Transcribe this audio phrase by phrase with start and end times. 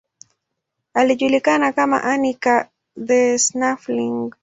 [0.93, 2.69] Alijulikana kama Anica
[3.07, 4.31] the Snuffling.